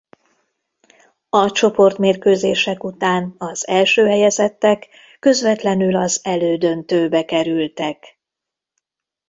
A 1.29 1.51
csoportmérkőzések 1.51 2.83
után 2.83 3.35
az 3.37 3.67
első 3.67 4.05
helyezettek 4.05 4.87
közvetlenül 5.19 5.95
az 5.95 6.19
elődöntőbe 6.23 7.25
kerültek. 7.25 8.17